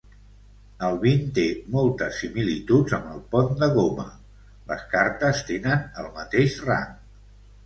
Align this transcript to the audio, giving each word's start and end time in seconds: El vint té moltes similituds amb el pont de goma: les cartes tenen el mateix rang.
El 0.85 0.95
vint 1.01 1.27
té 1.37 1.43
moltes 1.75 2.17
similituds 2.21 2.95
amb 2.99 3.11
el 3.17 3.21
pont 3.35 3.53
de 3.61 3.69
goma: 3.77 4.07
les 4.73 4.87
cartes 4.95 5.45
tenen 5.53 5.87
el 6.05 6.11
mateix 6.19 6.59
rang. 6.73 6.99